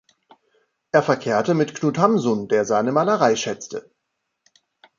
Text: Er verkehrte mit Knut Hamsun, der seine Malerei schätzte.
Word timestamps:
Er 0.91 1.03
verkehrte 1.03 1.53
mit 1.53 1.75
Knut 1.75 1.99
Hamsun, 1.99 2.47
der 2.47 2.65
seine 2.65 2.91
Malerei 2.91 3.35
schätzte. 3.35 3.91